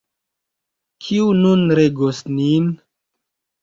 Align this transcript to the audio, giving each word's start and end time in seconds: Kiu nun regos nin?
Kiu 1.05 1.29
nun 1.43 1.63
regos 1.83 2.27
nin? 2.35 2.77